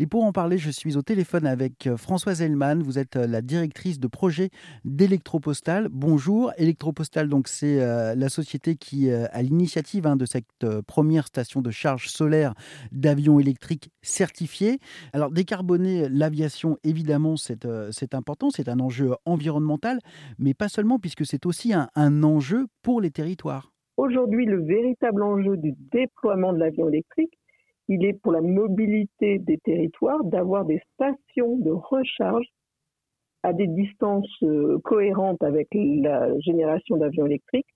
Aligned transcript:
Et 0.00 0.08
pour 0.08 0.24
en 0.24 0.32
parler, 0.32 0.58
je 0.58 0.70
suis 0.70 0.96
au 0.96 1.02
téléphone 1.02 1.46
avec 1.46 1.86
euh, 1.86 1.96
Françoise 1.96 2.42
Hellman. 2.42 2.82
Vous 2.82 2.98
êtes 2.98 3.14
euh, 3.14 3.28
la 3.28 3.42
directrice 3.42 4.00
de 4.00 4.08
projet 4.08 4.50
d'Electropostal. 4.84 5.86
Bonjour. 5.88 6.52
Electropostal, 6.56 7.28
donc 7.28 7.46
c'est 7.46 7.80
euh, 7.80 8.16
la 8.16 8.28
société 8.28 8.74
qui 8.74 9.08
a 9.12 9.42
l'initiative 9.42 10.08
hein, 10.08 10.16
de 10.16 10.24
cette 10.24 10.66
première 10.88 11.28
station 11.28 11.60
de 11.60 11.70
charge 11.70 12.08
solaire 12.08 12.54
d'avions 12.90 13.38
électriques 13.38 13.90
certifiés. 14.02 14.78
Alors 15.12 15.30
décarboner 15.30 16.08
l'aviation, 16.08 16.76
évidemment, 16.82 17.36
c'est 17.36 18.14
important. 18.14 18.50
C'est 18.50 18.68
un 18.68 18.80
enjeu 18.80 19.14
environnemental, 19.24 20.00
mais 20.38 20.54
pas 20.54 20.68
seulement, 20.68 20.98
puisque 20.98 21.24
c'est 21.24 21.46
aussi 21.46 21.72
un 21.72 22.22
enjeu 22.22 22.66
pour 22.82 23.00
les 23.00 23.10
territoires. 23.10 23.72
Aujourd'hui, 23.96 24.44
le 24.46 24.64
véritable 24.64 25.22
enjeu 25.22 25.56
du 25.56 25.72
déploiement 25.92 26.52
de 26.52 26.58
l'avion 26.58 26.88
électrique, 26.88 27.38
il 27.88 28.04
est 28.04 28.14
pour 28.14 28.32
la 28.32 28.40
mobilité 28.40 29.38
des 29.38 29.58
territoires 29.58 30.24
d'avoir 30.24 30.64
des 30.64 30.80
stations 30.94 31.56
de 31.58 31.70
recharge 31.70 32.46
à 33.42 33.52
des 33.52 33.66
distances 33.66 34.42
euh, 34.42 34.78
cohérentes 34.84 35.42
avec 35.42 35.68
la 35.72 36.38
génération 36.40 36.96
d'avions 36.96 37.26
électriques 37.26 37.68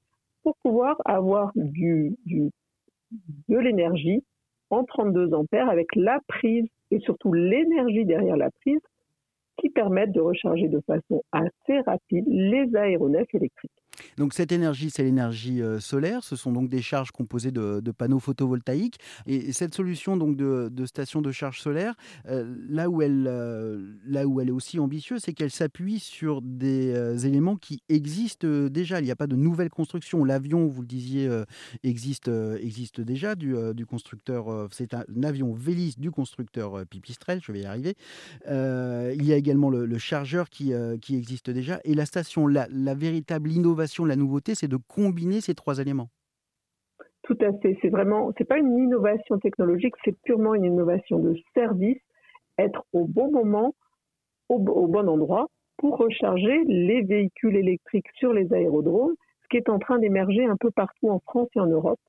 pour 0.42 0.56
pouvoir 0.62 0.96
avoir 1.04 1.52
de 1.54 2.50
l'énergie 3.48 4.24
en 4.70 4.84
32 4.84 5.34
ampères 5.34 5.68
avec 5.68 5.94
la 5.94 6.20
prise 6.26 6.66
et 6.90 7.00
surtout 7.00 7.32
l'énergie 7.32 8.06
derrière 8.06 8.36
la 8.36 8.50
prise 8.50 8.80
qui 9.58 9.68
permettent 9.70 10.12
de 10.12 10.20
recharger 10.20 10.68
de 10.68 10.80
façon 10.86 11.22
assez 11.32 11.80
rapide 11.80 12.24
les 12.28 12.74
aéronefs 12.74 13.34
électriques. 13.34 13.72
Donc 14.16 14.34
cette 14.34 14.52
énergie, 14.52 14.90
c'est 14.90 15.02
l'énergie 15.02 15.62
euh, 15.62 15.80
solaire. 15.80 16.22
Ce 16.24 16.36
sont 16.36 16.52
donc 16.52 16.68
des 16.68 16.82
charges 16.82 17.10
composées 17.10 17.50
de, 17.50 17.80
panneaux 17.96 18.20
photovoltaïques. 18.20 18.98
Et 19.26 19.52
cette 19.52 19.74
solution 19.74 20.16
donc 20.16 20.36
de, 20.36 20.86
station 20.86 21.22
de 21.22 21.32
charge 21.32 21.60
solaire, 21.60 21.94
euh, 22.28 22.54
là, 22.68 22.88
où 22.88 23.02
elle, 23.02 23.26
euh, 23.28 23.94
là 24.06 24.26
où 24.26 24.40
elle 24.40 24.48
est 24.48 24.52
aussi 24.52 24.78
ambitieuse, 24.78 25.22
c'est 25.24 25.32
qu'elle 25.32 25.50
s'appuie 25.50 25.98
sur 25.98 26.42
des 26.42 27.26
éléments 27.26 27.56
qui 27.56 27.82
existent 27.88 28.48
déjà. 28.68 29.00
Il 29.00 29.04
n'y 29.04 29.10
a 29.10 29.16
pas 29.16 29.26
de 29.26 29.36
nouvelle 29.36 29.70
construction. 29.70 30.24
L'avion, 30.24 30.66
vous 30.66 30.82
le 30.82 30.86
disiez, 30.86 31.28
existe, 31.82 32.30
existe 32.60 33.00
déjà 33.00 33.34
du, 33.34 33.54
du 33.74 33.86
constructeur. 33.86 34.68
c'est 34.70 34.94
un, 34.94 35.04
avion 35.22 35.52
Vélis 35.52 35.94
du 35.98 36.10
constructeur 36.10 36.86
Pipistrel. 36.86 37.40
Je 37.42 37.52
vais 37.52 37.60
y 37.60 37.66
arriver. 37.66 37.96
il 38.46 39.24
y 39.24 39.32
a 39.32 39.36
également 39.36 39.70
le, 39.70 39.98
chargeur 39.98 40.48
qui, 40.48 40.72
qui 41.00 41.16
existe 41.16 41.50
déjà. 41.50 41.80
Et 41.84 41.94
la 41.94 42.06
station, 42.06 42.46
la, 42.46 42.68
la 42.70 42.94
véritable 42.94 43.50
innovation 43.50 43.87
la 44.06 44.16
nouveauté, 44.16 44.54
c'est 44.54 44.68
de 44.68 44.76
combiner 44.76 45.40
ces 45.40 45.54
trois 45.54 45.78
éléments. 45.78 46.08
Tout 47.22 47.38
à 47.40 47.52
fait. 47.58 47.76
C'est 47.82 47.90
vraiment, 47.90 48.32
c'est 48.38 48.46
pas 48.46 48.58
une 48.58 48.78
innovation 48.78 49.38
technologique, 49.38 49.94
c'est 50.04 50.18
purement 50.22 50.54
une 50.54 50.64
innovation 50.64 51.18
de 51.18 51.36
service. 51.54 52.00
Être 52.58 52.84
au 52.92 53.06
bon 53.06 53.30
moment, 53.30 53.74
au, 54.48 54.58
bon 54.58 55.08
endroit, 55.08 55.46
pour 55.76 55.98
recharger 55.98 56.64
les 56.66 57.02
véhicules 57.02 57.56
électriques 57.56 58.08
sur 58.14 58.32
les 58.32 58.52
aérodromes, 58.52 59.14
ce 59.42 59.48
qui 59.48 59.58
est 59.58 59.68
en 59.68 59.78
train 59.78 59.98
d'émerger 59.98 60.44
un 60.46 60.56
peu 60.56 60.70
partout 60.70 61.10
en 61.10 61.20
France 61.20 61.48
et 61.54 61.60
en 61.60 61.66
Europe. 61.66 62.00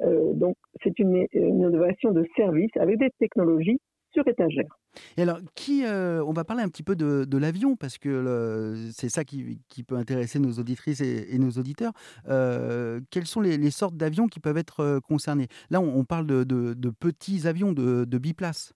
Euh, 0.00 0.32
donc, 0.32 0.56
c'est 0.82 0.98
une, 0.98 1.26
innovation 1.32 2.10
de 2.10 2.26
service 2.34 2.74
avec 2.76 2.98
des 2.98 3.10
technologies 3.18 3.80
sur 4.14 4.26
étagère. 4.26 4.78
Et 5.18 5.22
alors, 5.22 5.38
qui, 5.54 5.84
euh, 5.84 6.24
on 6.24 6.32
va 6.32 6.44
parler 6.44 6.62
un 6.62 6.68
petit 6.68 6.82
peu 6.82 6.96
de, 6.96 7.36
l'avion, 7.36 7.76
parce 7.76 7.98
que 7.98 8.74
c'est 8.92 9.08
ça 9.08 9.24
qui, 9.24 9.60
peut 9.86 9.96
intéresser 9.96 10.38
nos 10.38 10.52
auditrices 10.52 11.00
et, 11.00 11.38
nos 11.38 11.50
auditeurs. 11.50 11.92
Euh, 12.28 13.00
quelles 13.10 13.26
sont 13.26 13.40
les, 13.40 13.70
sortes 13.70 13.96
d'avions 13.96 14.28
qui 14.28 14.40
peuvent 14.40 14.56
être 14.56 14.80
euh, 14.80 15.00
concernés? 15.00 15.48
Là, 15.70 15.80
on, 15.80 16.04
parle 16.04 16.26
de, 16.26 16.90
petits 16.98 17.46
avions 17.46 17.72
de, 17.72 18.18
biplace. 18.18 18.72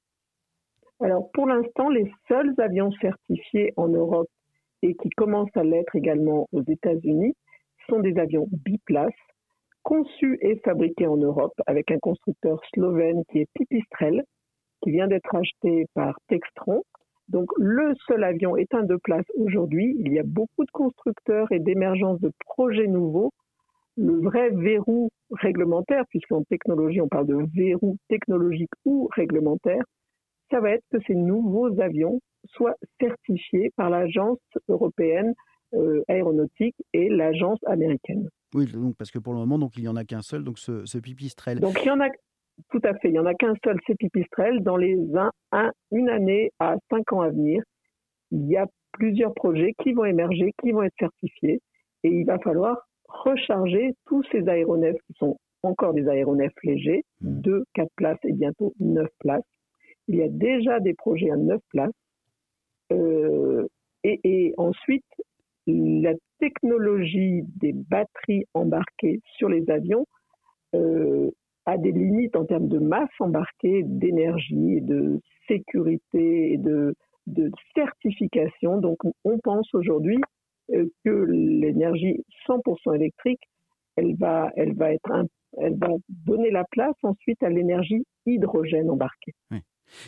Alors, 1.00 1.30
pour 1.32 1.46
l'instant, 1.46 1.88
les 1.88 2.10
seuls 2.26 2.54
avions 2.58 2.90
certifiés 3.00 3.72
en 3.76 3.88
Europe 3.88 4.28
et 4.82 4.94
qui 4.96 5.08
commencent 5.10 5.56
à 5.56 5.62
l'être 5.62 5.94
également 5.94 6.48
aux 6.52 6.62
États-Unis 6.62 7.34
sont 7.88 8.00
des 8.00 8.18
avions 8.18 8.48
biplace 8.50 9.14
conçus 9.84 10.38
et 10.42 10.60
fabriqués 10.64 11.06
en 11.06 11.16
Europe 11.16 11.54
avec 11.66 11.90
un 11.90 11.98
constructeur 11.98 12.60
slovène 12.74 13.22
qui 13.30 13.38
est 13.38 13.48
Pipistrel 13.54 14.22
qui 14.82 14.90
vient 14.90 15.08
d'être 15.08 15.34
acheté 15.34 15.86
par 15.94 16.18
Textron. 16.28 16.82
Donc 17.28 17.50
le 17.58 17.94
seul 18.06 18.24
avion 18.24 18.56
est 18.56 18.72
un 18.74 18.82
deux 18.82 18.98
places 18.98 19.26
aujourd'hui. 19.36 19.96
Il 19.98 20.12
y 20.12 20.18
a 20.18 20.24
beaucoup 20.24 20.64
de 20.64 20.70
constructeurs 20.70 21.50
et 21.52 21.58
d'émergence 21.58 22.20
de 22.20 22.32
projets 22.40 22.86
nouveaux. 22.86 23.32
Le 23.96 24.20
vrai 24.20 24.50
verrou 24.50 25.10
réglementaire, 25.32 26.04
puisqu'en 26.08 26.42
technologie 26.44 27.00
on 27.00 27.08
parle 27.08 27.26
de 27.26 27.38
verrou 27.54 27.96
technologique 28.08 28.70
ou 28.84 29.08
réglementaire, 29.14 29.82
ça 30.50 30.60
va 30.60 30.70
être 30.70 30.84
que 30.90 30.98
ces 31.06 31.14
nouveaux 31.14 31.80
avions 31.80 32.20
soient 32.46 32.76
certifiés 33.00 33.70
par 33.76 33.90
l'agence 33.90 34.38
européenne 34.68 35.34
euh, 35.74 36.02
aéronautique 36.08 36.76
et 36.94 37.10
l'agence 37.10 37.58
américaine. 37.66 38.28
Oui, 38.54 38.66
donc 38.72 38.96
parce 38.96 39.10
que 39.10 39.18
pour 39.18 39.34
le 39.34 39.40
moment, 39.40 39.58
donc 39.58 39.76
il 39.76 39.84
y 39.84 39.88
en 39.88 39.96
a 39.96 40.04
qu'un 40.04 40.22
seul, 40.22 40.42
donc 40.42 40.58
ce, 40.58 40.86
ce 40.86 40.96
pipistrel. 40.96 41.60
Donc 41.60 41.78
il 41.82 41.88
y 41.88 41.90
en 41.90 42.00
a, 42.00 42.08
tout 42.70 42.80
à 42.84 42.94
fait. 42.94 43.08
Il 43.08 43.12
n'y 43.12 43.18
en 43.18 43.26
a 43.26 43.34
qu'un 43.34 43.54
seul, 43.64 43.78
c'est 43.86 43.96
Pipistrel. 43.96 44.62
Dans 44.62 44.76
les 44.76 44.96
un, 45.52 45.72
une 45.90 46.08
année 46.08 46.50
à 46.58 46.76
cinq 46.90 47.12
ans 47.12 47.20
à 47.20 47.30
venir, 47.30 47.62
il 48.30 48.46
y 48.48 48.56
a 48.56 48.66
plusieurs 48.92 49.34
projets 49.34 49.74
qui 49.82 49.92
vont 49.92 50.04
émerger, 50.04 50.52
qui 50.60 50.72
vont 50.72 50.82
être 50.82 50.96
certifiés. 50.98 51.60
Et 52.04 52.08
il 52.08 52.24
va 52.24 52.38
falloir 52.38 52.78
recharger 53.08 53.94
tous 54.06 54.22
ces 54.30 54.48
aéronefs 54.48 55.00
qui 55.06 55.14
sont 55.18 55.36
encore 55.62 55.94
des 55.94 56.08
aéronefs 56.08 56.52
légers, 56.62 57.04
mmh. 57.20 57.40
deux, 57.40 57.64
quatre 57.74 57.92
places 57.96 58.18
et 58.24 58.32
bientôt 58.32 58.74
neuf 58.78 59.08
places. 59.18 59.42
Il 60.06 60.16
y 60.16 60.22
a 60.22 60.28
déjà 60.28 60.80
des 60.80 60.94
projets 60.94 61.30
à 61.30 61.36
neuf 61.36 61.60
places. 61.70 61.92
Euh, 62.92 63.66
et, 64.04 64.54
ensuite, 64.56 65.04
la 65.66 66.14
technologie 66.38 67.42
des 67.56 67.72
batteries 67.72 68.44
embarquées 68.54 69.20
sur 69.36 69.50
les 69.50 69.68
avions 69.68 70.06
euh, 70.74 71.30
a 71.68 71.76
des 71.76 71.92
limites 71.92 72.34
en 72.34 72.46
termes 72.46 72.68
de 72.68 72.78
masse 72.78 73.10
embarquée, 73.20 73.82
d'énergie, 73.84 74.80
de 74.80 75.20
sécurité 75.46 76.54
et 76.54 76.56
de, 76.56 76.94
certification. 77.74 78.78
Donc 78.78 78.96
on 79.24 79.38
pense 79.38 79.74
aujourd'hui 79.74 80.18
euh, 80.72 80.86
que 81.04 81.10
l'énergie 81.10 82.24
100% 82.48 82.94
électrique, 82.96 83.42
elle 83.96 84.16
va, 84.16 84.50
elle 84.56 84.74
va 84.74 84.92
être 84.92 85.10
elle 85.58 85.76
va 85.76 85.88
donner 86.08 86.50
la 86.50 86.64
place 86.70 86.96
ensuite 87.02 87.42
à 87.42 87.50
l'énergie 87.50 88.04
hydrogène 88.24 88.90
embarquée. 88.90 89.32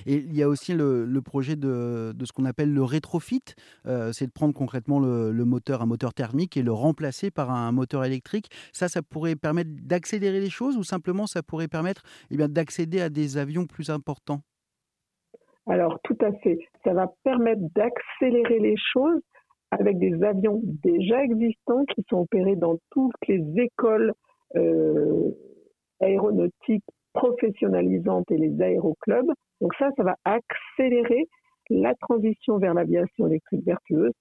Et 0.07 0.17
il 0.17 0.37
y 0.37 0.43
a 0.43 0.49
aussi 0.49 0.75
le, 0.75 1.21
projet 1.25 1.57
de, 1.57 2.15
ce 2.25 2.33
qu'on 2.33 2.45
appelle 2.45 2.73
le 2.73 2.83
rétrofit, 2.83 3.43
euh, 3.87 4.13
c'est 4.13 4.27
de 4.27 4.33
prendre 4.33 4.55
concrètement 4.55 5.01
le, 5.01 5.45
moteur, 5.45 5.83
un 5.83 5.87
moteur 5.87 6.15
thermique, 6.15 6.57
et 6.57 6.63
le 6.63 6.73
remplacer 6.73 7.31
par 7.31 7.51
un 7.51 7.73
moteur 7.73 8.05
électrique. 8.05 8.49
Ça, 8.73 8.89
ça 8.89 9.03
pourrait 9.03 9.37
permettre 9.37 9.71
d'accélérer 9.83 10.41
les 10.41 10.51
choses 10.51 10.77
ou 10.77 10.83
simplement 10.83 11.27
ça 11.27 11.43
pourrait 11.43 11.69
permettre 11.69 12.03
eh 12.31 12.37
d'accéder 12.37 13.01
à 13.01 13.09
des 13.09 13.37
avions 13.37 13.67
plus 13.67 13.91
importants? 13.91 14.41
Alors 15.67 15.99
tout 16.03 16.17
à 16.21 16.33
fait, 16.33 16.59
ça 16.85 16.95
va 16.95 17.13
permettre 17.23 17.63
d'accélérer 17.75 18.59
les 18.59 18.77
choses 18.93 19.21
avec 19.71 19.99
des 19.99 20.23
avions 20.25 20.61
déjà 20.65 21.23
existants 21.23 21.85
qui 21.95 22.05
sont 22.09 22.19
opérés 22.19 22.57
dans 22.57 22.79
toutes 22.91 23.13
les 23.29 23.45
écoles 23.57 24.13
euh, 24.57 25.31
aéronautiques 26.01 26.85
professionnalisantes 27.13 28.31
et 28.31 28.39
les 28.39 28.61
aéroclubs 28.63 29.33
donc 29.61 29.75
ça, 29.75 29.91
ça 29.97 30.03
va 30.03 30.17
accélérer 30.25 31.29
la 31.69 31.95
transition 31.95 32.59
vers 32.59 32.75
l'aviation 32.75 33.27
électrique 33.27 33.65
vertueuse, 33.65 34.13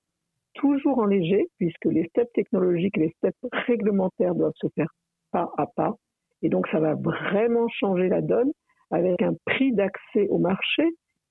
toujours 0.54 1.00
en 1.00 1.06
léger, 1.06 1.48
puisque 1.58 1.86
les 1.86 2.06
steps 2.10 2.32
technologiques 2.34 2.98
les 2.98 3.12
steps 3.18 3.38
réglementaires 3.52 4.36
doivent 4.36 4.54
se 4.56 4.68
faire 4.76 4.94
pas 5.32 5.50
à 5.58 5.66
pas. 5.68 5.96
Et 6.42 6.50
donc 6.50 6.68
ça 6.68 6.80
va 6.80 6.96
vraiment 6.96 7.68
changer 7.70 8.10
la 8.10 8.22
donne 8.22 8.52
avec 8.92 9.22
un 9.22 9.34
prix 9.46 9.72
d'accès 9.74 10.28
au 10.30 10.40
marché 10.40 10.84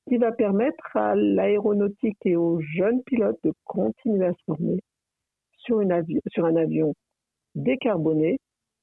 qui 0.08 0.16
va 0.16 0.32
permettre 0.32 0.96
à 0.96 1.14
l'aéronautique 1.14 2.18
et 2.24 2.36
aux 2.36 2.60
jeunes 2.60 3.02
pilotes 3.04 3.38
de 3.44 3.52
continuer 3.64 4.26
à 4.26 4.32
se 4.32 4.44
former 4.46 4.78
sur, 5.58 5.82
sur 6.28 6.44
un 6.46 6.56
avion 6.56 6.94
décarboné 7.54 8.38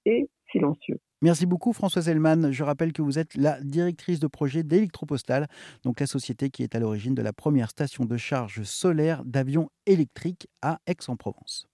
et 0.05 0.27
silencieux. 0.51 0.99
Merci 1.25 1.47
beaucoup 1.47 1.73
Françoise 1.73 2.07
Hellman. 2.07 2.51
Je 2.51 2.63
rappelle 2.63 2.93
que 2.93 3.01
vous 3.01 3.17
êtes 3.17 3.33
la 3.33 3.59
directrice 3.59 4.19
de 4.19 4.27
projet 4.27 4.61
d'Electropostal, 4.61 5.47
donc 5.83 5.99
la 5.99 6.05
société 6.05 6.51
qui 6.51 6.61
est 6.61 6.75
à 6.75 6.79
l'origine 6.79 7.15
de 7.15 7.23
la 7.23 7.33
première 7.33 7.71
station 7.71 8.05
de 8.05 8.15
charge 8.15 8.61
solaire 8.61 9.25
d'avions 9.25 9.71
électriques 9.87 10.47
à 10.61 10.77
Aix-en-Provence. 10.85 11.67